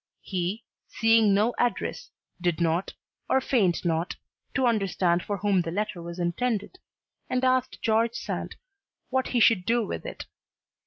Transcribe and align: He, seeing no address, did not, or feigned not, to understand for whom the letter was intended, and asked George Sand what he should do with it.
He, 0.23 0.63
seeing 0.87 1.31
no 1.31 1.53
address, 1.59 2.09
did 2.41 2.59
not, 2.59 2.95
or 3.29 3.39
feigned 3.39 3.85
not, 3.85 4.15
to 4.55 4.65
understand 4.65 5.21
for 5.21 5.37
whom 5.37 5.61
the 5.61 5.69
letter 5.69 6.01
was 6.01 6.17
intended, 6.17 6.79
and 7.29 7.43
asked 7.45 7.83
George 7.83 8.15
Sand 8.15 8.55
what 9.11 9.27
he 9.27 9.39
should 9.39 9.63
do 9.63 9.85
with 9.85 10.03
it. 10.07 10.25